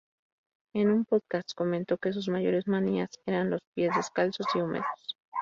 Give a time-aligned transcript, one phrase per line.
[0.73, 5.15] En un podcast comentó que sus mayores manías eran los pies descalzos y húmedos.